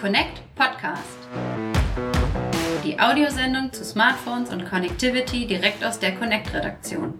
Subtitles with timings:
[0.00, 1.18] Connect Podcast.
[2.82, 7.18] Die Audiosendung zu Smartphones und Connectivity direkt aus der Connect-Redaktion.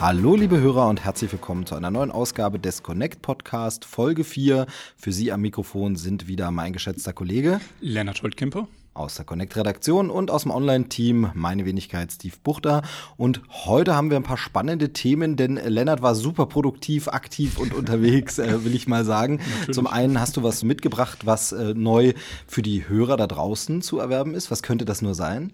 [0.00, 4.66] Hallo liebe Hörer und herzlich willkommen zu einer neuen Ausgabe des Connect Podcast Folge 4.
[4.96, 8.66] Für Sie am Mikrofon sind wieder mein geschätzter Kollege Lennart Holtkemper
[8.98, 12.82] aus der Connect-Redaktion und aus dem Online-Team, meine Wenigkeit Steve Buchter.
[13.16, 17.72] Und heute haben wir ein paar spannende Themen, denn Lennart war super produktiv, aktiv und
[17.74, 19.36] unterwegs, äh, will ich mal sagen.
[19.36, 19.74] Natürlich.
[19.74, 22.12] Zum einen hast du was mitgebracht, was äh, neu
[22.46, 24.50] für die Hörer da draußen zu erwerben ist.
[24.50, 25.52] Was könnte das nur sein?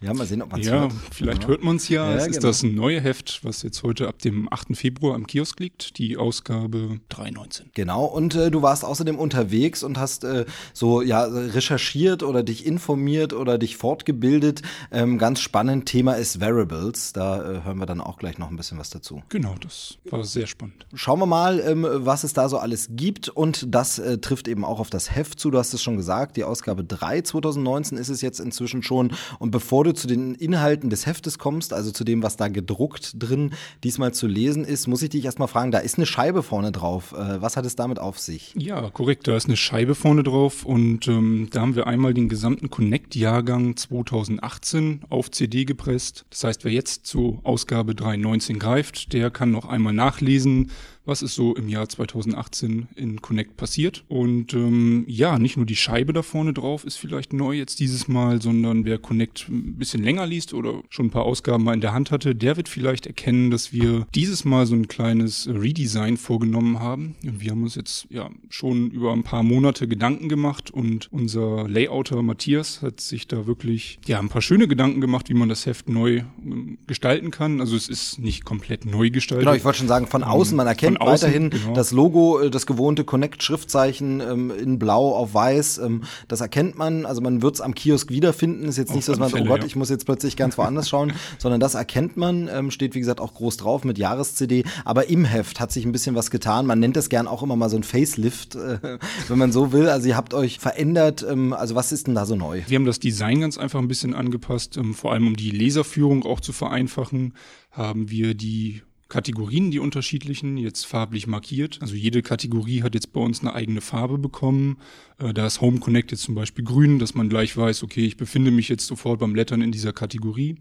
[0.00, 0.92] Ja, mal sehen, ob man es ja, hört.
[1.10, 1.48] Vielleicht ja.
[1.48, 2.10] hört man es ja.
[2.10, 2.16] ja.
[2.16, 2.36] Es genau.
[2.36, 4.76] ist das neue Heft, was jetzt heute ab dem 8.
[4.76, 7.70] Februar am Kiosk liegt, die Ausgabe 319.
[7.74, 12.66] Genau, und äh, du warst außerdem unterwegs und hast äh, so ja recherchiert oder dich
[12.66, 14.62] informiert oder dich fortgebildet.
[14.92, 17.14] Ähm, ganz spannend, Thema ist Variables.
[17.14, 19.22] Da äh, hören wir dann auch gleich noch ein bisschen was dazu.
[19.30, 20.86] Genau, das war sehr spannend.
[20.94, 24.64] Schauen wir mal, ähm, was es da so alles gibt und das äh, trifft eben
[24.64, 25.50] auch auf das Heft zu.
[25.50, 29.50] Du hast es schon gesagt, die Ausgabe 3 2019 ist es jetzt inzwischen schon und
[29.50, 33.52] bevor du zu den Inhalten des Heftes kommst, also zu dem, was da gedruckt drin
[33.84, 37.12] diesmal zu lesen ist, muss ich dich erstmal fragen, da ist eine Scheibe vorne drauf.
[37.12, 38.52] Äh, was hat es damit auf sich?
[38.56, 42.28] Ja, korrekt, da ist eine Scheibe vorne drauf und ähm, da haben wir einmal den
[42.28, 46.26] gesamten Connect-Jahrgang 2018 auf CD gepresst.
[46.30, 50.70] Das heißt, wer jetzt zu Ausgabe 3.19 greift, der kann noch einmal nachlesen,
[51.06, 54.04] was ist so im Jahr 2018 in Connect passiert.
[54.08, 58.08] Und ähm, ja, nicht nur die Scheibe da vorne drauf ist vielleicht neu jetzt dieses
[58.08, 61.80] Mal, sondern wer Connect ein bisschen länger liest oder schon ein paar Ausgaben mal in
[61.80, 66.16] der Hand hatte, der wird vielleicht erkennen, dass wir dieses Mal so ein kleines Redesign
[66.16, 67.14] vorgenommen haben.
[67.22, 72.22] Wir haben uns jetzt ja schon über ein paar Monate Gedanken gemacht und unser Layouter
[72.22, 75.88] Matthias hat sich da wirklich ja ein paar schöne Gedanken gemacht, wie man das Heft
[75.88, 77.60] neu ähm, gestalten kann.
[77.60, 79.44] Also es ist nicht komplett neu gestaltet.
[79.44, 81.74] Genau, ich wollte schon sagen, von außen, man erkennt außen, weiterhin genau.
[81.74, 85.78] das Logo, äh, das gewohnte Connect-Schriftzeichen ähm, in blau auf weiß.
[85.78, 88.66] Ähm, das erkennt man, also man wird es am Kiosk wiederfinden.
[88.66, 89.66] Ist jetzt nicht so, dass man, Fälle, oh Gott, ja.
[89.66, 93.20] ich muss jetzt plötzlich ganz woanders schauen, sondern das erkennt man, ähm, steht wie gesagt
[93.20, 94.64] auch groß drauf mit Jahres-CD.
[94.84, 96.66] Aber im Heft hat sich ein bisschen was getan.
[96.66, 98.78] Man nennt das gern auch immer mal so ein Facelift, äh,
[99.28, 99.88] wenn man so will.
[99.88, 101.24] Also ihr habt euch verändert.
[101.28, 102.62] Ähm, also was ist denn da so neu?
[102.66, 106.24] Wir haben das Design ganz einfach ein bisschen angepasst, ähm, vor allem um die Leserführung
[106.24, 107.34] auch zu vereinfachen
[107.76, 111.78] haben wir die Kategorien, die unterschiedlichen, jetzt farblich markiert.
[111.80, 114.78] Also jede Kategorie hat jetzt bei uns eine eigene Farbe bekommen.
[115.18, 118.16] Äh, da ist Home Connect jetzt zum Beispiel grün, dass man gleich weiß, okay, ich
[118.16, 120.56] befinde mich jetzt sofort beim Lettern in dieser Kategorie.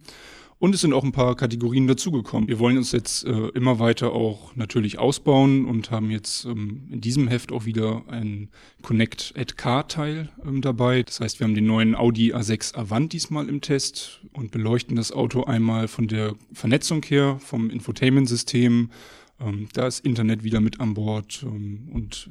[0.58, 2.48] Und es sind auch ein paar Kategorien dazugekommen.
[2.48, 7.02] Wir wollen uns jetzt äh, immer weiter auch natürlich ausbauen und haben jetzt ähm, in
[7.02, 8.50] diesem Heft auch wieder ein
[8.82, 11.04] Connect at Car Teil ähm, dabei.
[11.04, 15.12] Das heißt, wir haben den neuen Audi A6 Avant diesmal im Test und beleuchten das
[15.12, 18.92] Auto einmal von der Vernetzung her, vom Infotainment-System.
[19.42, 22.30] Ähm, da ist Internet wieder mit an Bord ähm, und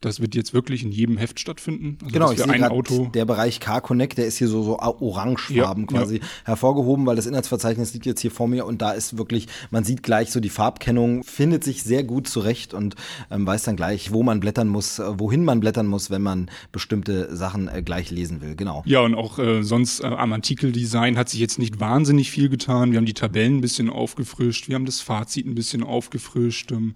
[0.00, 1.98] das wird jetzt wirklich in jedem Heft stattfinden.
[2.00, 3.10] Also genau, ich sehe ein Auto.
[3.12, 6.24] Der Bereich Car Connect, der ist hier so, so orangefarben ja, quasi ja.
[6.44, 10.02] hervorgehoben, weil das Inhaltsverzeichnis liegt jetzt hier vor mir und da ist wirklich, man sieht
[10.02, 12.94] gleich so die Farbkennung, findet sich sehr gut zurecht und
[13.30, 16.50] ähm, weiß dann gleich, wo man blättern muss, äh, wohin man blättern muss, wenn man
[16.72, 18.56] bestimmte Sachen äh, gleich lesen will.
[18.56, 18.82] Genau.
[18.86, 22.92] Ja, und auch äh, sonst äh, am Artikeldesign hat sich jetzt nicht wahnsinnig viel getan.
[22.92, 26.72] Wir haben die Tabellen ein bisschen aufgefrischt, wir haben das Fazit ein bisschen aufgefrischt.
[26.72, 26.94] Ähm,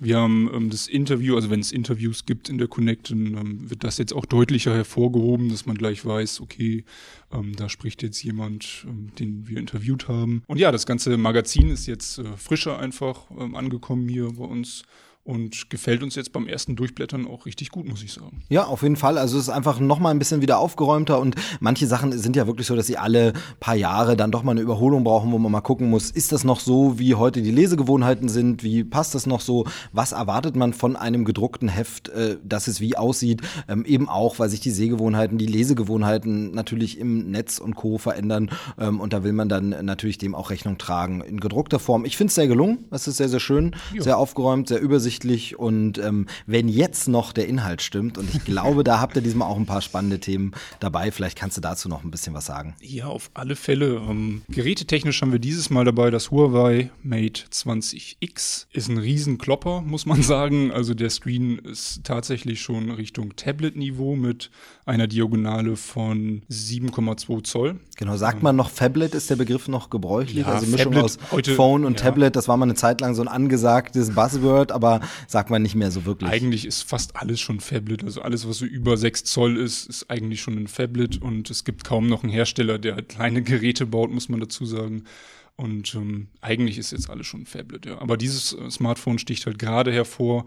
[0.00, 3.70] wir haben ähm, das Interview, also wenn es Interviews gibt in der Connect, dann ähm,
[3.70, 6.84] wird das jetzt auch deutlicher hervorgehoben, dass man gleich weiß, okay,
[7.30, 10.42] ähm, da spricht jetzt jemand, ähm, den wir interviewt haben.
[10.46, 14.82] Und ja, das ganze Magazin ist jetzt äh, frischer einfach ähm, angekommen hier bei uns
[15.22, 18.42] und gefällt uns jetzt beim ersten Durchblättern auch richtig gut, muss ich sagen.
[18.48, 19.18] Ja, auf jeden Fall.
[19.18, 22.46] Also es ist einfach noch mal ein bisschen wieder aufgeräumter und manche Sachen sind ja
[22.46, 25.52] wirklich so, dass sie alle paar Jahre dann doch mal eine Überholung brauchen, wo man
[25.52, 29.26] mal gucken muss, ist das noch so, wie heute die Lesegewohnheiten sind, wie passt das
[29.26, 33.84] noch so, was erwartet man von einem gedruckten Heft, äh, dass es wie aussieht, ähm,
[33.84, 37.98] eben auch, weil sich die Sehgewohnheiten, die Lesegewohnheiten natürlich im Netz und Co.
[37.98, 42.06] verändern ähm, und da will man dann natürlich dem auch Rechnung tragen in gedruckter Form.
[42.06, 44.02] Ich finde es sehr gelungen, es ist sehr, sehr schön, jo.
[44.02, 48.44] sehr aufgeräumt, sehr übersichtlich übersichtlich und ähm, wenn jetzt noch der Inhalt stimmt und ich
[48.44, 51.10] glaube, da habt ihr diesmal auch ein paar spannende Themen dabei.
[51.10, 52.74] Vielleicht kannst du dazu noch ein bisschen was sagen.
[52.80, 53.96] Ja, auf alle Fälle.
[54.08, 58.66] Ähm, gerätetechnisch haben wir dieses Mal dabei das Huawei Mate 20X.
[58.72, 60.70] Ist ein Riesenklopper, muss man sagen.
[60.70, 64.50] Also der Screen ist tatsächlich schon Richtung Tablet-Niveau mit
[64.86, 67.80] einer Diagonale von 7,2 Zoll.
[67.96, 70.46] Genau, sagt man noch Fablet, ist der Begriff noch gebräuchlich?
[70.46, 72.06] Ja, also Mischung Fablet, aus heute, Phone und ja.
[72.06, 75.74] Tablet, das war mal eine Zeit lang so ein angesagtes Buzzword, aber sagt man nicht
[75.74, 76.30] mehr so wirklich?
[76.30, 78.04] Eigentlich ist fast alles schon Fablet.
[78.04, 81.64] Also alles, was so über 6 Zoll ist, ist eigentlich schon ein Fablet und es
[81.64, 85.04] gibt kaum noch einen Hersteller, der halt kleine Geräte baut, muss man dazu sagen.
[85.56, 88.00] Und ähm, eigentlich ist jetzt alles schon Fablet, ja.
[88.00, 90.46] Aber dieses äh, Smartphone sticht halt gerade hervor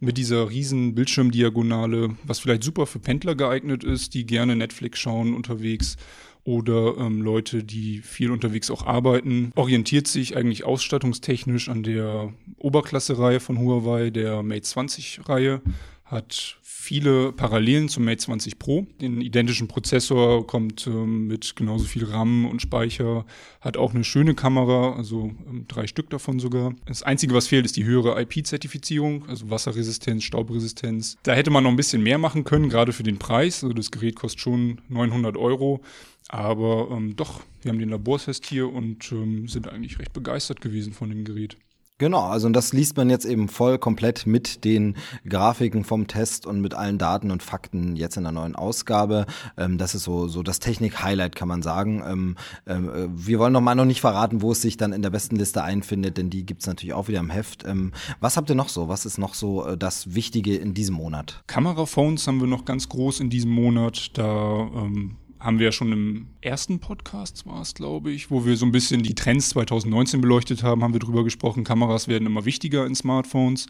[0.00, 5.34] mit dieser riesen Bildschirmdiagonale, was vielleicht super für Pendler geeignet ist, die gerne Netflix schauen
[5.34, 5.96] unterwegs
[6.44, 13.40] oder ähm, Leute, die viel unterwegs auch arbeiten, orientiert sich eigentlich ausstattungstechnisch an der Oberklasse-Reihe
[13.40, 15.62] von Huawei, der Mate 20-Reihe
[16.04, 18.86] hat viele Parallelen zum Mate 20 Pro.
[19.00, 23.24] Den identischen Prozessor kommt ähm, mit genauso viel RAM und Speicher,
[23.62, 26.74] hat auch eine schöne Kamera, also ähm, drei Stück davon sogar.
[26.84, 31.16] Das Einzige, was fehlt, ist die höhere IP-Zertifizierung, also Wasserresistenz, Staubresistenz.
[31.22, 33.64] Da hätte man noch ein bisschen mehr machen können, gerade für den Preis.
[33.64, 35.80] Also das Gerät kostet schon 900 Euro.
[36.28, 40.92] Aber ähm, doch, wir haben den Labortest hier und ähm, sind eigentlich recht begeistert gewesen
[40.92, 41.56] von dem Gerät.
[41.98, 44.96] Genau, also und das liest man jetzt eben voll komplett mit den
[45.28, 49.26] Grafiken vom Test und mit allen Daten und Fakten jetzt in der neuen Ausgabe.
[49.56, 52.02] Ähm, das ist so, so das Technik-Highlight, kann man sagen.
[52.04, 55.10] Ähm, äh, wir wollen noch mal noch nicht verraten, wo es sich dann in der
[55.10, 57.64] besten Liste einfindet, denn die gibt's natürlich auch wieder im Heft.
[57.64, 58.88] Ähm, was habt ihr noch so?
[58.88, 61.44] Was ist noch so äh, das Wichtige in diesem Monat?
[61.46, 64.18] Kameraphones haben wir noch ganz groß in diesem Monat.
[64.18, 68.56] Da ähm, haben wir ja schon im ersten Podcast, war es, glaube ich, wo wir
[68.56, 72.46] so ein bisschen die Trends 2019 beleuchtet haben, haben wir drüber gesprochen, Kameras werden immer
[72.46, 73.66] wichtiger in Smartphones.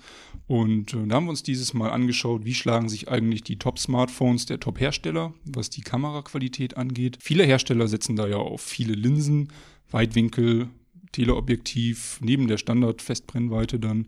[0.47, 4.47] Und äh, da haben wir uns dieses Mal angeschaut, wie schlagen sich eigentlich die Top-Smartphones
[4.47, 7.19] der Top-Hersteller, was die Kameraqualität angeht.
[7.21, 9.49] Viele Hersteller setzen da ja auf viele Linsen,
[9.91, 10.69] Weitwinkel,
[11.11, 14.07] Teleobjektiv, neben der Standard-Festbrennweite dann.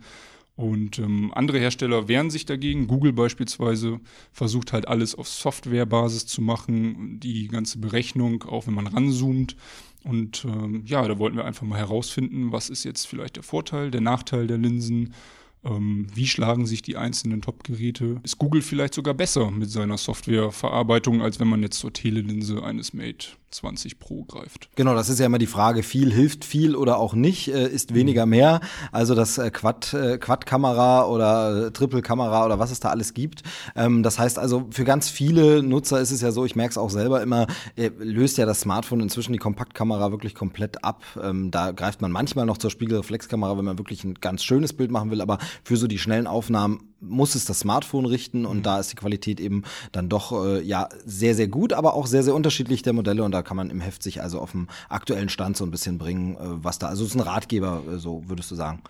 [0.57, 2.87] Und ähm, andere Hersteller wehren sich dagegen.
[2.87, 4.01] Google beispielsweise
[4.33, 9.55] versucht halt alles auf Softwarebasis zu machen, die ganze Berechnung, auch wenn man ranzoomt.
[10.03, 13.91] Und ähm, ja, da wollten wir einfach mal herausfinden, was ist jetzt vielleicht der Vorteil,
[13.91, 15.13] der Nachteil der Linsen,
[15.65, 18.21] ähm, wie schlagen sich die einzelnen Top-Geräte.
[18.23, 22.95] Ist Google vielleicht sogar besser mit seiner Softwareverarbeitung, als wenn man jetzt zur Telelinse eines
[22.95, 24.69] Mate 20 Pro greift.
[24.77, 27.95] Genau, das ist ja immer die Frage, viel hilft viel oder auch nicht, äh, ist
[27.95, 28.31] weniger mhm.
[28.31, 28.61] mehr.
[28.93, 33.43] Also das äh, Quad, äh, Quad-Kamera oder Triple-Kamera oder was es da alles gibt.
[33.75, 36.79] Ähm, das heißt also, für ganz viele Nutzer ist es ja so, ich merke es
[36.79, 37.47] auch selber immer,
[37.99, 41.03] löst ja das Smartphone inzwischen die Kompaktkamera wirklich komplett ab.
[41.23, 44.91] Ähm, da greift man manchmal noch zur Spiegelreflexkamera, wenn man wirklich ein ganz schönes Bild
[44.91, 48.63] machen will, aber für so die schnellen Aufnahmen muss es das Smartphone richten und mhm.
[48.63, 52.23] da ist die Qualität eben dann doch äh, ja sehr sehr gut, aber auch sehr
[52.23, 55.29] sehr unterschiedlich der Modelle und da kann man im Heft sich also auf dem aktuellen
[55.29, 58.23] Stand so ein bisschen bringen, äh, was da also es ist ein Ratgeber, äh, so
[58.27, 58.83] würdest du sagen.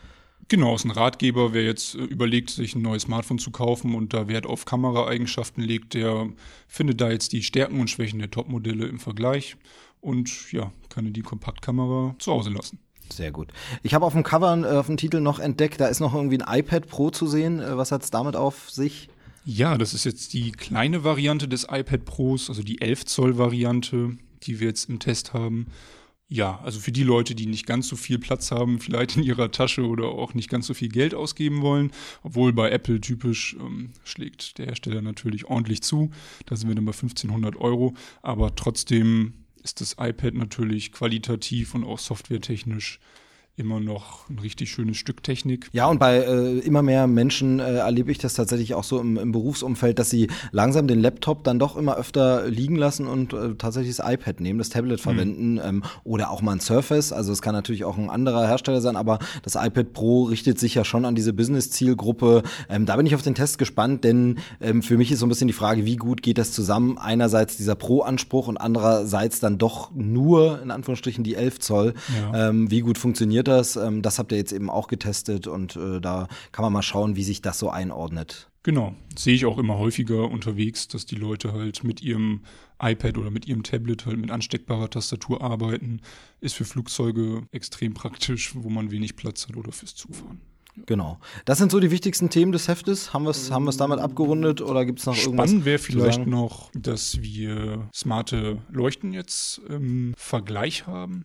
[0.49, 3.95] Genau, es ist ein Ratgeber, wer jetzt äh, überlegt, sich ein neues Smartphone zu kaufen
[3.95, 6.29] und da Wert auf Kameraeigenschaften legt, der
[6.69, 9.57] findet da jetzt die Stärken und Schwächen der Topmodelle im Vergleich
[10.01, 12.79] und ja, kann die Kompaktkamera zu Hause lassen.
[13.13, 13.49] Sehr gut.
[13.83, 16.41] Ich habe auf dem Cover, äh, auf dem Titel noch entdeckt, da ist noch irgendwie
[16.41, 17.61] ein iPad Pro zu sehen.
[17.61, 19.09] Äh, was hat es damit auf sich?
[19.45, 24.19] Ja, das ist jetzt die kleine Variante des iPad Pros, also die 11 Zoll Variante,
[24.43, 25.69] die wir jetzt im Test haben.
[26.29, 29.53] Ja, also für die Leute, die nicht ganz so viel Platz haben, vielleicht in ihrer
[29.53, 31.93] Tasche oder auch nicht ganz so viel Geld ausgeben wollen,
[32.25, 36.11] obwohl bei Apple typisch ähm, schlägt der Hersteller natürlich ordentlich zu.
[36.47, 41.85] Da sind wir dann bei 1500 Euro, aber trotzdem ist das iPad natürlich qualitativ und
[41.85, 43.01] auch softwaretechnisch
[43.59, 45.71] immer noch ein richtig schönes Stück Technik.
[45.73, 49.17] Ja, und bei äh, immer mehr Menschen äh, erlebe ich das tatsächlich auch so im,
[49.17, 53.55] im, Berufsumfeld, dass sie langsam den Laptop dann doch immer öfter liegen lassen und äh,
[53.55, 55.03] tatsächlich das iPad nehmen, das Tablet mhm.
[55.03, 55.61] verwenden mhm.
[55.65, 57.13] ähm, oder auch mal ein Surface.
[57.13, 60.75] Also es kann natürlich auch ein anderer Hersteller sein, aber das iPad Pro richtet sich
[60.75, 62.43] ja schon an diese Business-Zielgruppe.
[62.69, 65.31] Ähm, da bin ich auf den Test gespannt, denn ähm, für mich ist so ein
[65.31, 66.99] bisschen die Frage, wie gut geht das zusammen?
[66.99, 71.95] Einerseits dieser Pro-Anspruch und andererseits dann doch nur in Anführungsstrichen die 11 Zoll.
[72.33, 72.51] Ja.
[72.51, 73.77] Ähm, wie gut funktioniert das?
[73.77, 77.17] Ähm, das habt ihr jetzt eben auch getestet und äh, da kann man mal schauen,
[77.17, 78.51] wie sich das so einordnet.
[78.63, 82.41] Genau, sehe ich auch immer häufiger unterwegs, dass die Leute halt mit ihrem
[82.83, 86.01] iPad oder mit ihrem Tablet halt mit ansteckbarer Tastatur arbeiten.
[86.41, 90.41] Ist für Flugzeuge extrem praktisch, wo man wenig Platz hat oder fürs Zufahren.
[90.85, 91.19] Genau.
[91.45, 93.15] Das sind so die wichtigsten Themen des Heftes.
[93.15, 95.49] Haben wir es haben damit abgerundet oder gibt es noch Spannend irgendwas?
[95.49, 101.25] Spannend wäre vielleicht noch, dass wir smarte Leuchten jetzt im Vergleich haben.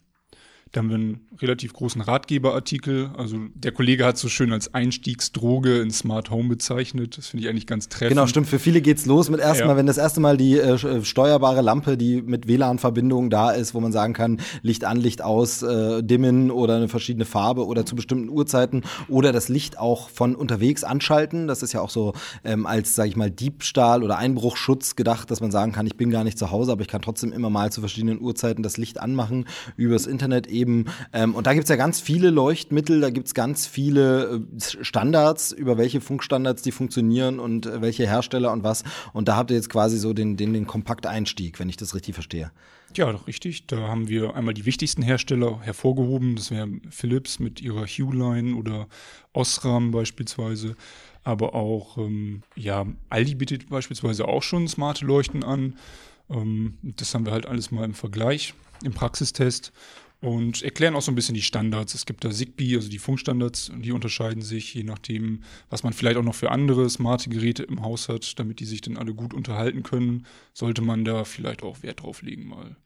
[0.72, 3.12] Da haben wir einen relativ großen Ratgeberartikel.
[3.18, 7.18] Also der Kollege hat so schön als Einstiegsdroge in Smart Home bezeichnet.
[7.18, 8.12] Das finde ich eigentlich ganz treffend.
[8.12, 8.48] Genau, stimmt.
[8.48, 9.78] Für viele geht's los mit erstmal, ja.
[9.78, 13.82] wenn das erste Mal die äh, äh steuerbare Lampe, die mit WLAN-Verbindung da ist, wo
[13.82, 17.98] man sagen kann, Licht an, Licht aus, äh, dimmen oder eine verschiedene Farbe oder zu
[17.98, 21.50] bestimmten Uhrzeiten oder das Licht auch von unterwegs anschalten.
[21.50, 22.14] Das ist ja auch so
[22.46, 26.12] ähm, als, sage ich mal, Diebstahl oder Einbruchschutz gedacht, dass man sagen kann, ich bin
[26.12, 29.02] gar nicht zu Hause, aber ich kann trotzdem immer mal zu verschiedenen Uhrzeiten das Licht
[29.02, 33.68] anmachen übers Internet eben, ähm, und da gibt's ja ganz viele Leuchtmittel, da gibt's ganz
[33.68, 38.84] viele äh, Standards, über welche Funkstandards die funktionieren und äh, welche Hersteller und was.
[39.14, 42.14] Und da habt ihr jetzt quasi so den, den, den Kompakteinstieg, wenn ich das richtig
[42.14, 42.52] verstehe.
[42.96, 43.68] Ja, doch richtig.
[43.68, 46.36] Da haben wir einmal die wichtigsten Hersteller hervorgehoben.
[46.36, 48.88] Das wäre Philips mit ihrer Hue-Line oder
[49.34, 50.76] Osram beispielsweise.
[51.24, 55.76] Aber auch, ähm, ja, Aldi bietet beispielsweise auch schon smarte Leuchten an.
[56.30, 58.54] Ähm, das haben wir halt alles mal im Vergleich,
[58.84, 59.72] im Praxistest
[60.22, 61.96] und erklären auch so ein bisschen die Standards.
[61.96, 66.18] Es gibt da Zigbee, also die Funkstandards, die unterscheiden sich je nachdem, was man vielleicht
[66.18, 69.34] auch noch für andere smarte Geräte im Haus hat, damit die sich dann alle gut
[69.34, 72.78] unterhalten können, sollte man da vielleicht auch Wert drauf legen, mal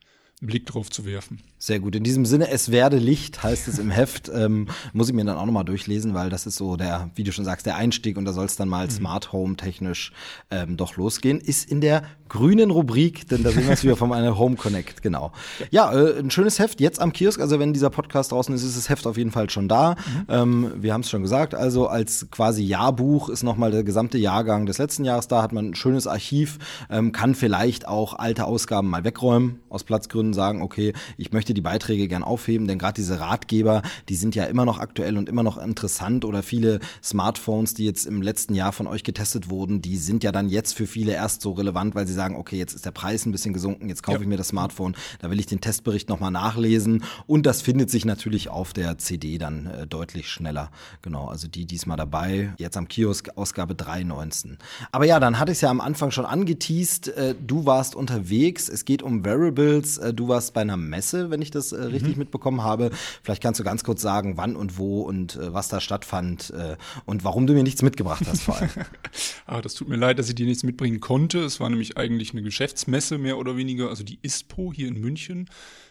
[0.42, 1.40] Blick drauf zu werfen.
[1.58, 1.96] Sehr gut.
[1.96, 4.28] In diesem Sinne, es werde Licht, heißt es im Heft.
[4.28, 7.32] Ähm, muss ich mir dann auch nochmal durchlesen, weil das ist so der, wie du
[7.32, 8.90] schon sagst, der Einstieg und da soll es dann mal mhm.
[8.90, 10.12] Smart Home technisch
[10.50, 11.40] ähm, doch losgehen.
[11.40, 15.00] Ist in der grünen Rubrik, denn da sehen wir es wieder von einer Home Connect,
[15.00, 15.32] genau.
[15.70, 17.40] Ja, äh, ein schönes Heft jetzt am Kiosk.
[17.40, 19.92] Also wenn dieser Podcast draußen ist, ist das Heft auf jeden Fall schon da.
[19.94, 20.26] Mhm.
[20.28, 24.66] Ähm, wir haben es schon gesagt, also als quasi Jahrbuch ist nochmal der gesamte Jahrgang
[24.66, 26.58] des letzten Jahres da, hat man ein schönes Archiv,
[26.90, 31.54] ähm, kann vielleicht auch alte Ausgaben mal wegräumen aus Platzgründen Gründen sagen, okay, ich möchte
[31.54, 35.28] die Beiträge gern aufheben, denn gerade diese Ratgeber, die sind ja immer noch aktuell und
[35.28, 39.82] immer noch interessant oder viele Smartphones, die jetzt im letzten Jahr von euch getestet wurden,
[39.82, 42.74] die sind ja dann jetzt für viele erst so relevant, weil sie sagen, okay, jetzt
[42.74, 44.22] ist der Preis ein bisschen gesunken, jetzt kaufe ja.
[44.22, 48.04] ich mir das Smartphone, da will ich den Testbericht nochmal nachlesen und das findet sich
[48.04, 50.70] natürlich auf der CD dann äh, deutlich schneller.
[51.02, 54.56] Genau, also die diesmal dabei, jetzt am Kiosk, Ausgabe 3.19.
[54.90, 58.68] Aber ja, dann hatte ich es ja am Anfang schon angeteased, äh, du warst unterwegs,
[58.68, 62.14] es geht um Wearables, äh, du warst bei einer Messe, wenn ich das äh, richtig
[62.14, 62.20] mhm.
[62.20, 62.90] mitbekommen habe.
[63.22, 66.76] Vielleicht kannst du ganz kurz sagen, wann und wo und äh, was da stattfand äh,
[67.04, 68.70] und warum du mir nichts mitgebracht hast vor allem.
[69.46, 71.40] ah, das tut mir leid, dass ich dir nichts mitbringen konnte.
[71.40, 75.48] Es war nämlich eigentlich eine Geschäftsmesse mehr oder weniger, also die ISPO hier in München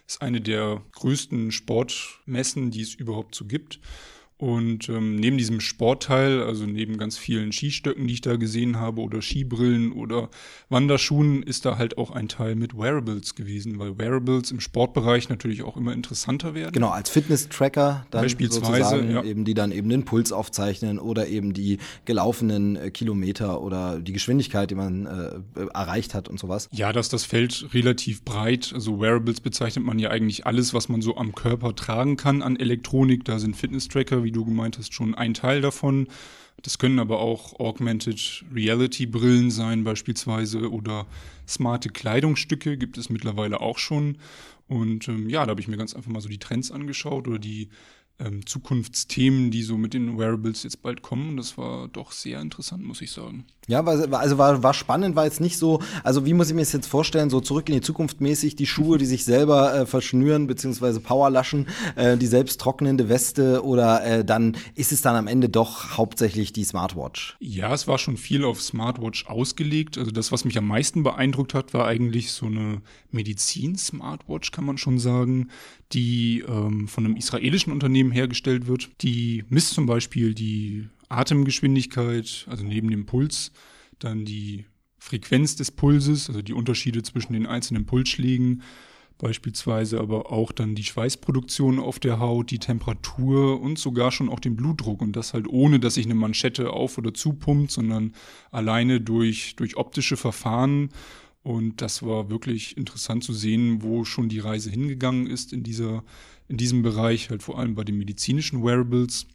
[0.07, 3.79] ist eine der größten Sportmessen, die es überhaupt so gibt.
[4.37, 8.99] Und ähm, neben diesem Sportteil, also neben ganz vielen Skistöcken, die ich da gesehen habe,
[8.99, 10.29] oder Skibrillen oder
[10.67, 15.63] Wanderschuhen, ist da halt auch ein Teil mit Wearables gewesen, weil Wearables im Sportbereich natürlich
[15.63, 16.73] auch immer interessanter werden.
[16.73, 19.23] Genau, als Fitness-Tracker dann Beispielsweise, ja.
[19.23, 24.11] eben, die dann eben den Puls aufzeichnen oder eben die gelaufenen äh, Kilometer oder die
[24.11, 26.67] Geschwindigkeit, die man äh, erreicht hat und sowas.
[26.73, 28.71] Ja, dass das Feld relativ breit.
[28.73, 32.57] Also Wearables bezeichnet man ja eigentlich alles, was man so am Körper tragen kann an
[32.57, 33.23] Elektronik.
[33.23, 36.07] Da sind Fitness-Tracker wie du gemeint hast, schon ein Teil davon.
[36.61, 41.05] Das können aber auch Augmented Reality Brillen sein beispielsweise oder
[41.47, 44.17] smarte Kleidungsstücke gibt es mittlerweile auch schon.
[44.67, 47.39] Und ähm, ja, da habe ich mir ganz einfach mal so die Trends angeschaut oder
[47.39, 47.69] die
[48.19, 51.37] ähm, Zukunftsthemen, die so mit den Wearables jetzt bald kommen.
[51.37, 53.45] Das war doch sehr interessant, muss ich sagen.
[53.67, 56.61] Ja, war, also war, war spannend, war jetzt nicht so, also wie muss ich mir
[56.61, 59.85] das jetzt vorstellen, so zurück in die Zukunft mäßig, die Schuhe, die sich selber äh,
[59.87, 65.25] verschnüren, beziehungsweise Powerlaschen, äh, die selbst trocknende Weste oder äh, dann ist es dann am
[65.25, 67.37] Ende doch hauptsächlich die Smartwatch?
[67.39, 69.97] Ja, es war schon viel auf Smartwatch ausgelegt.
[69.97, 72.81] Also das, was mich am meisten beeindruckt hat, war eigentlich so eine
[73.11, 75.49] Medizin-Smartwatch, kann man schon sagen,
[75.91, 78.89] die ähm, von einem israelischen Unternehmen hergestellt wird.
[79.01, 83.51] Die misst zum Beispiel die Atemgeschwindigkeit, also neben dem Puls,
[83.99, 84.65] dann die
[84.97, 88.63] Frequenz des Pulses, also die Unterschiede zwischen den einzelnen Pulsschlägen,
[89.17, 94.39] beispielsweise aber auch dann die Schweißproduktion auf der Haut, die Temperatur und sogar schon auch
[94.39, 98.13] den Blutdruck und das halt ohne, dass sich eine Manschette auf oder zupumpt, sondern
[98.51, 100.89] alleine durch, durch optische Verfahren.
[101.45, 106.03] Und das war wirklich interessant zu sehen, wo schon die Reise hingegangen ist in dieser,
[106.47, 109.27] in diesem Bereich, halt vor allem bei den medizinischen Wearables.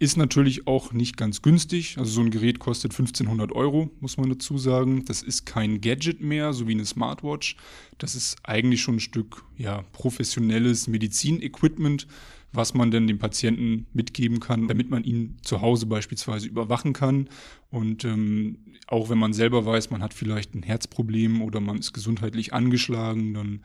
[0.00, 1.98] Ist natürlich auch nicht ganz günstig.
[1.98, 5.04] Also so ein Gerät kostet 1500 Euro, muss man dazu sagen.
[5.04, 7.56] Das ist kein Gadget mehr, so wie eine Smartwatch.
[7.98, 12.06] Das ist eigentlich schon ein Stück ja, professionelles Medizinequipment,
[12.50, 17.28] was man denn dem Patienten mitgeben kann, damit man ihn zu Hause beispielsweise überwachen kann.
[17.68, 21.92] Und ähm, auch wenn man selber weiß, man hat vielleicht ein Herzproblem oder man ist
[21.92, 23.60] gesundheitlich angeschlagen, dann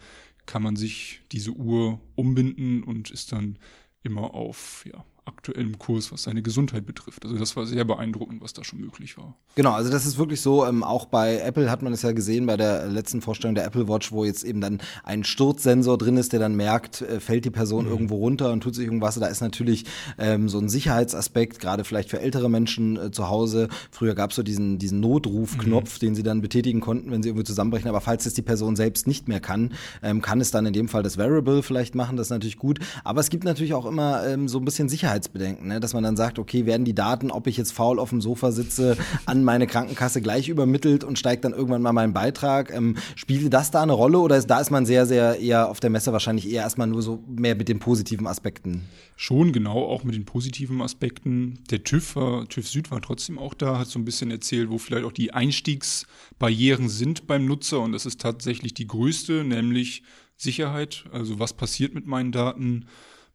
[0.48, 3.58] kann man sich diese Uhr umbinden und ist dann
[4.04, 7.26] immer auf ja, aktuellem Kurs, was seine Gesundheit betrifft.
[7.26, 9.36] Also das war sehr beeindruckend, was da schon möglich war.
[9.56, 12.46] Genau, also das ist wirklich so, ähm, auch bei Apple hat man es ja gesehen,
[12.46, 16.34] bei der letzten Vorstellung der Apple Watch, wo jetzt eben dann ein Sturzsensor drin ist,
[16.34, 17.92] der dann merkt, äh, fällt die Person mhm.
[17.92, 19.16] irgendwo runter und tut sich irgendwas.
[19.16, 19.86] Da ist natürlich
[20.20, 23.68] ähm, so ein Sicherheitsaspekt, gerade vielleicht für ältere Menschen äh, zu Hause.
[23.90, 26.00] Früher gab es so diesen, diesen Notrufknopf, mhm.
[26.06, 27.90] den sie dann betätigen konnten, wenn sie irgendwie zusammenbrechen.
[27.90, 30.88] Aber falls es die Person selbst nicht mehr kann, ähm, kann es dann in dem
[30.88, 32.16] Fall das Wearable vielleicht machen.
[32.16, 32.80] Das ist natürlich gut.
[33.04, 35.80] Aber es gibt natürlich auch immer ähm, so ein bisschen Sicherheit Sicherheitsbedenken, ne?
[35.80, 38.52] dass man dann sagt, okay, werden die Daten, ob ich jetzt faul auf dem Sofa
[38.52, 42.74] sitze, an meine Krankenkasse gleich übermittelt und steigt dann irgendwann mal mein Beitrag.
[42.74, 45.80] Ähm, spielte das da eine Rolle oder ist, da ist man sehr, sehr eher auf
[45.80, 48.84] der Messe wahrscheinlich eher erstmal nur so mehr mit den positiven Aspekten?
[49.16, 51.60] Schon, genau, auch mit den positiven Aspekten.
[51.72, 54.78] Der TÜV, war, TÜV Süd war trotzdem auch da, hat so ein bisschen erzählt, wo
[54.78, 60.04] vielleicht auch die Einstiegsbarrieren sind beim Nutzer und das ist tatsächlich die größte, nämlich
[60.38, 61.06] Sicherheit.
[61.14, 62.88] Also was passiert mit meinen Daten?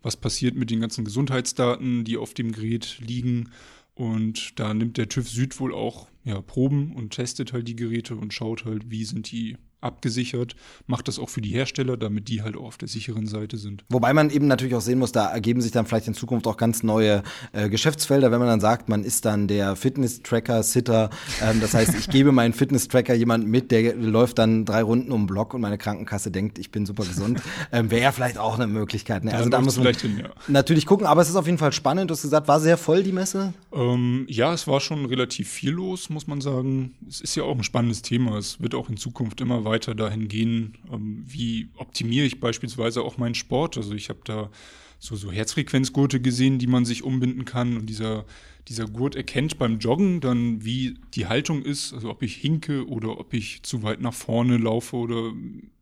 [0.03, 3.51] Was passiert mit den ganzen Gesundheitsdaten, die auf dem Gerät liegen?
[3.95, 8.17] Und da nimmt der TÜV Süd wohl auch ja, Proben und testet halt die Geräte
[8.17, 10.55] und schaut halt, wie sind die abgesichert,
[10.87, 13.85] macht das auch für die Hersteller, damit die halt auch auf der sicheren Seite sind.
[13.89, 16.57] Wobei man eben natürlich auch sehen muss, da ergeben sich dann vielleicht in Zukunft auch
[16.57, 17.23] ganz neue
[17.53, 21.11] äh, Geschäftsfelder, wenn man dann sagt, man ist dann der Fitness-Tracker, Sitter.
[21.43, 25.23] Ähm, das heißt, ich gebe meinen Fitness-Tracker jemand mit, der läuft dann drei Runden um
[25.23, 27.41] den Block und meine Krankenkasse denkt, ich bin super gesund.
[27.73, 29.25] Ähm, Wäre ja vielleicht auch eine Möglichkeit.
[29.25, 29.33] Ne?
[29.33, 30.31] Also da, da muss man hin, ja.
[30.49, 32.11] natürlich gucken, aber es ist auf jeden Fall spannend.
[32.11, 33.53] Du hast gesagt, war sehr voll die Messe?
[33.73, 36.95] Ähm, ja, es war schon relativ viel los, muss man sagen.
[37.09, 38.37] Es ist ja auch ein spannendes Thema.
[38.37, 43.17] Es wird auch in Zukunft immer weiter dahin gehen, ähm, wie optimiere ich beispielsweise auch
[43.17, 43.77] meinen Sport.
[43.77, 44.51] Also ich habe da
[44.99, 48.27] so, so Herzfrequenzgurte gesehen, die man sich umbinden kann und dieser,
[48.69, 53.19] dieser Gurt erkennt beim Joggen dann, wie die Haltung ist, also ob ich hinke oder
[53.19, 55.33] ob ich zu weit nach vorne laufe oder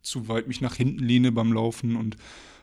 [0.02, 2.16] zu weit mich nach hinten lehne beim Laufen und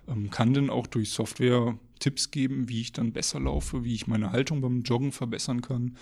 [0.08, 4.08] ähm, kann dann auch durch Software Tipps geben, wie ich dann besser laufe, wie ich
[4.08, 5.98] meine Haltung beim Joggen verbessern kann.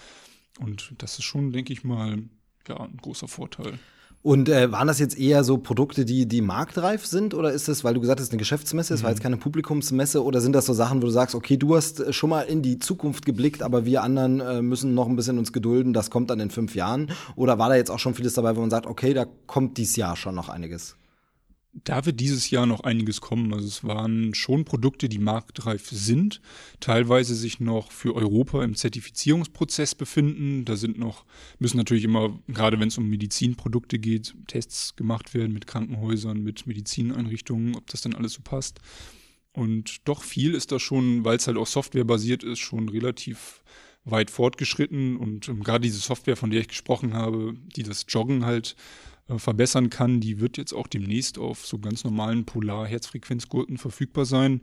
[0.60, 2.24] Und das ist schon, denke ich mal,
[2.68, 3.80] ja, ein großer Vorteil.
[4.24, 7.34] Und äh, waren das jetzt eher so Produkte, die, die marktreif sind?
[7.34, 9.04] Oder ist das, weil du gesagt hast, eine Geschäftsmesse, es mhm.
[9.04, 10.24] war jetzt keine Publikumsmesse?
[10.24, 12.62] Oder sind das so Sachen, wo du sagst, okay, du hast äh, schon mal in
[12.62, 16.30] die Zukunft geblickt, aber wir anderen äh, müssen noch ein bisschen uns gedulden, das kommt
[16.30, 17.12] dann in fünf Jahren?
[17.36, 19.98] Oder war da jetzt auch schon vieles dabei, wo man sagt, okay, da kommt dieses
[19.98, 20.96] Jahr schon noch einiges?
[21.74, 23.52] Da wird dieses Jahr noch einiges kommen.
[23.52, 26.40] Also es waren schon Produkte, die marktreif sind,
[26.80, 30.66] teilweise sich noch für Europa im Zertifizierungsprozess befinden.
[30.66, 31.26] Da sind noch,
[31.58, 36.68] müssen natürlich immer, gerade wenn es um Medizinprodukte geht, Tests gemacht werden mit Krankenhäusern, mit
[36.68, 38.80] Medizineinrichtungen, ob das dann alles so passt.
[39.52, 43.64] Und doch viel ist da schon, weil es halt auch softwarebasiert ist, schon relativ
[44.06, 45.16] weit fortgeschritten.
[45.16, 48.76] Und ähm, gerade diese Software, von der ich gesprochen habe, die das Joggen halt
[49.28, 54.62] äh, verbessern kann, die wird jetzt auch demnächst auf so ganz normalen Polar-Herzfrequenzgurten verfügbar sein.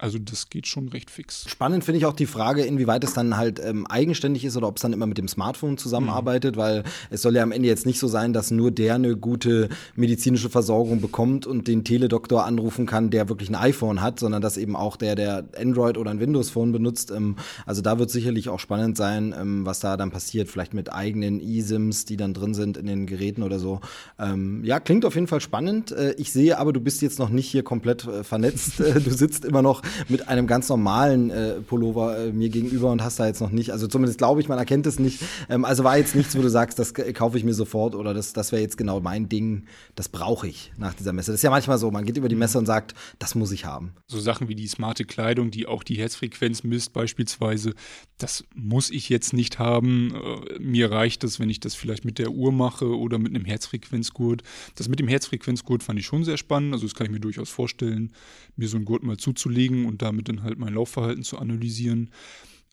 [0.00, 1.44] Also das geht schon recht fix.
[1.48, 4.76] Spannend finde ich auch die Frage, inwieweit es dann halt ähm, eigenständig ist oder ob
[4.76, 6.60] es dann immer mit dem Smartphone zusammenarbeitet, mhm.
[6.60, 9.68] weil es soll ja am Ende jetzt nicht so sein, dass nur der eine gute
[9.96, 14.56] medizinische Versorgung bekommt und den Teledoktor anrufen kann, der wirklich ein iPhone hat, sondern dass
[14.56, 17.10] eben auch der, der Android oder ein Windows-Phone benutzt.
[17.10, 17.34] Ähm,
[17.66, 21.40] also da wird sicherlich auch spannend sein, ähm, was da dann passiert, vielleicht mit eigenen
[21.40, 23.80] eSIMs, die dann drin sind in den Geräten oder so.
[24.16, 25.90] Ähm, ja, klingt auf jeden Fall spannend.
[25.90, 28.78] Äh, ich sehe aber, du bist jetzt noch nicht hier komplett äh, vernetzt.
[28.88, 33.02] Äh, du sitzt immer noch mit einem ganz normalen äh, Pullover äh, mir gegenüber und
[33.02, 35.20] hast da jetzt noch nicht, also zumindest glaube ich, man erkennt es nicht.
[35.48, 38.32] Ähm, also war jetzt nichts, wo du sagst, das kaufe ich mir sofort oder das,
[38.32, 41.32] das wäre jetzt genau mein Ding, das brauche ich nach dieser Messe.
[41.32, 43.64] Das ist ja manchmal so, man geht über die Messe und sagt, das muss ich
[43.64, 43.92] haben.
[44.06, 47.74] So Sachen wie die smarte Kleidung, die auch die Herzfrequenz misst beispielsweise,
[48.18, 50.14] das muss ich jetzt nicht haben.
[50.14, 53.44] Äh, mir reicht es, wenn ich das vielleicht mit der Uhr mache oder mit einem
[53.44, 54.42] Herzfrequenzgurt.
[54.74, 57.50] Das mit dem Herzfrequenzgurt fand ich schon sehr spannend, also das kann ich mir durchaus
[57.50, 58.12] vorstellen,
[58.56, 62.10] mir so einen Gurt mal zuzulegen und damit dann halt mein Laufverhalten zu analysieren.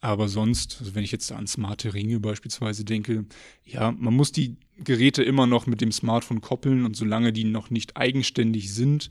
[0.01, 3.25] Aber sonst, also wenn ich jetzt an smarte Ringe beispielsweise denke,
[3.63, 7.69] ja, man muss die Geräte immer noch mit dem Smartphone koppeln und solange die noch
[7.69, 9.09] nicht eigenständig sind,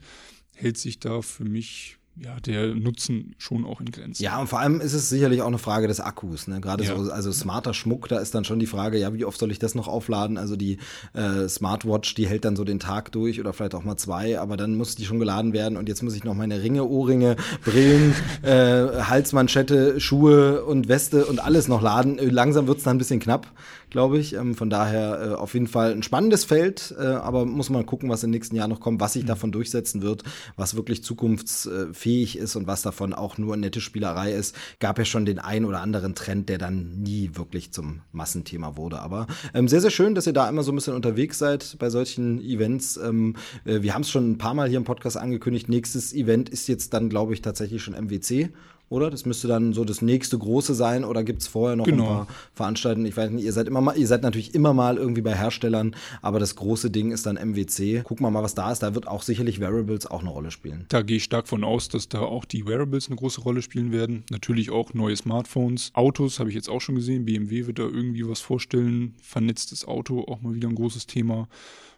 [0.54, 4.22] hält sich da für mich ja, der Nutzen schon auch in Grenzen.
[4.22, 6.46] Ja, und vor allem ist es sicherlich auch eine Frage des Akkus.
[6.46, 6.60] Ne?
[6.60, 6.96] Gerade ja.
[6.96, 9.58] so, also smarter Schmuck, da ist dann schon die Frage, ja, wie oft soll ich
[9.58, 10.38] das noch aufladen?
[10.38, 10.78] Also die
[11.12, 14.56] äh, Smartwatch, die hält dann so den Tag durch oder vielleicht auch mal zwei, aber
[14.56, 18.14] dann muss die schon geladen werden und jetzt muss ich noch meine Ringe, Ohrringe, Brillen,
[18.42, 22.18] äh, Halsmanschette, Schuhe und Weste und alles noch laden.
[22.18, 23.50] Langsam wird's dann ein bisschen knapp
[23.94, 24.34] glaube ich.
[24.34, 28.10] Ähm, von daher äh, auf jeden Fall ein spannendes Feld, äh, aber muss man gucken,
[28.10, 29.28] was im nächsten Jahr noch kommt, was sich mhm.
[29.28, 30.24] davon durchsetzen wird,
[30.56, 34.56] was wirklich zukunftsfähig ist und was davon auch nur nette Spielerei ist.
[34.80, 38.98] Gab ja schon den ein oder anderen Trend, der dann nie wirklich zum Massenthema wurde.
[38.98, 41.88] Aber ähm, sehr, sehr schön, dass ihr da immer so ein bisschen unterwegs seid bei
[41.88, 42.96] solchen Events.
[42.96, 45.68] Ähm, äh, wir haben es schon ein paar Mal hier im Podcast angekündigt.
[45.68, 48.50] Nächstes Event ist jetzt dann, glaube ich, tatsächlich schon MWC
[48.88, 49.10] oder?
[49.10, 52.02] Das müsste dann so das nächste große sein oder gibt es vorher noch genau.
[52.02, 53.06] ein paar Veranstaltungen?
[53.06, 55.96] Ich weiß nicht, ihr seid immer mal, ihr seid natürlich immer mal irgendwie bei Herstellern,
[56.22, 58.02] aber das große Ding ist dann MWC.
[58.02, 58.82] Gucken wir mal, was da ist.
[58.82, 60.86] Da wird auch sicherlich Wearables auch eine Rolle spielen.
[60.88, 63.92] Da gehe ich stark von aus, dass da auch die Wearables eine große Rolle spielen
[63.92, 64.24] werden.
[64.30, 65.90] Natürlich auch neue Smartphones.
[65.94, 67.24] Autos habe ich jetzt auch schon gesehen.
[67.24, 69.14] BMW wird da irgendwie was vorstellen.
[69.22, 71.48] Vernetztes Auto, auch mal wieder ein großes Thema.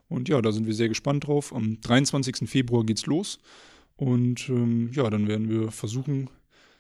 [0.09, 1.55] Und ja, da sind wir sehr gespannt drauf.
[1.55, 2.49] Am 23.
[2.49, 3.39] Februar geht's los.
[3.97, 6.29] Und ähm, ja, dann werden wir versuchen,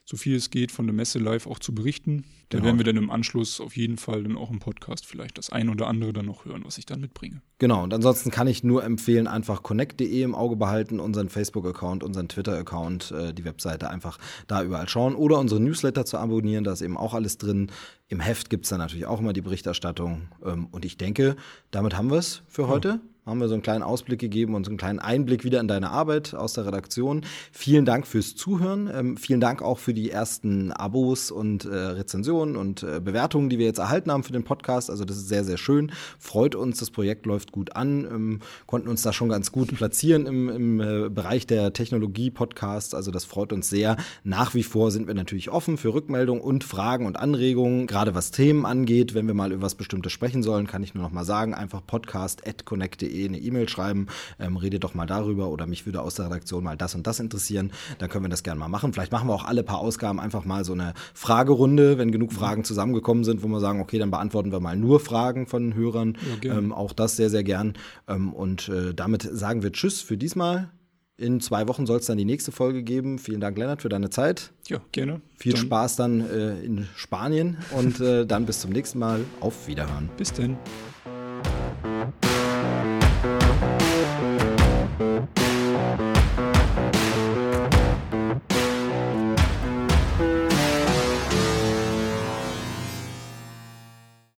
[0.09, 2.25] so viel es geht, von der Messe live auch zu berichten.
[2.49, 2.67] Da Genau.
[2.67, 5.69] werden wir dann im Anschluss auf jeden Fall dann auch im Podcast vielleicht das ein
[5.69, 7.43] oder andere dann noch hören, was ich dann mitbringe.
[7.59, 12.29] Genau, und ansonsten kann ich nur empfehlen, einfach connect.de im Auge behalten, unseren Facebook-Account, unseren
[12.29, 16.83] Twitter-Account, äh, die Webseite einfach da überall schauen oder unsere Newsletter zu abonnieren, da ist
[16.83, 17.73] eben auch alles drin.
[18.07, 20.29] Im Heft gibt's dann natürlich auch immer die Berichterstattung.
[20.45, 21.35] Ähm, und ich denke,
[21.73, 23.01] damit haben wir es für heute.
[23.27, 25.91] Haben wir so einen kleinen Ausblick gegeben und so einen kleinen Einblick wieder in deine
[25.91, 27.23] Arbeit aus der Redaktion.
[27.51, 28.89] Vielen Dank fürs Zuhören.
[28.95, 33.59] Ähm, vielen Dank auch für die ersten Abos und äh, Rezensionen und äh, Bewertungen, die
[33.59, 34.91] wir jetzt erhalten haben für den Podcast.
[34.91, 35.91] Also das ist sehr, sehr schön.
[36.21, 38.05] Freut uns, das Projekt läuft gut an.
[38.05, 42.95] Ähm, konnten uns da schon ganz gut platzieren im, im äh, Bereich der Technologie-Podcasts.
[42.95, 43.97] Also das freut uns sehr.
[44.23, 48.31] Nach wie vor sind wir natürlich offen für Rückmeldungen und Fragen und Anregungen, gerade was
[48.31, 49.15] Themen angeht.
[49.15, 51.85] Wenn wir mal über was Bestimmtes sprechen sollen, kann ich nur noch mal sagen, einfach
[51.85, 54.07] podcast.connect.de eine E-Mail schreiben,
[54.39, 57.21] ähm, redet doch mal darüber oder mich würde aus der Redaktion mal das und das
[57.21, 57.73] interessieren.
[57.99, 58.93] Dann können wir das gerne mal machen.
[58.93, 62.65] Vielleicht machen wir auch alle paar Ausgaben einfach mal so eine Fragerunde, wenn genug Fragen
[62.65, 66.19] zusammengekommen sind, wo wir sagen, okay, dann beantworten wir mal nur Fragen von Hörern.
[66.43, 67.75] Ja, ähm, auch das sehr, sehr gern.
[68.09, 70.71] Ähm, und äh, damit sagen wir Tschüss für diesmal.
[71.19, 73.19] In zwei Wochen soll es dann die nächste Folge geben.
[73.19, 74.53] Vielen Dank, Lennart, für deine Zeit.
[74.69, 75.23] Ja, gerne.
[75.35, 79.21] Viel Dann Spaß dann äh, in Spanien und äh, dann bis zum nächsten Mal.
[79.41, 80.11] Auf Wiederhören.
[80.19, 80.59] Bis denn.